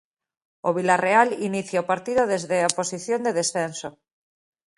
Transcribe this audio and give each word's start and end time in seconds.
O 0.67 0.69
Vilarreal 0.77 1.29
inicia 1.49 1.83
o 1.83 1.89
partido 1.91 2.23
desde 2.33 2.57
a 2.61 2.73
posición 2.79 3.19
de 3.23 3.35
descenso. 3.39 3.89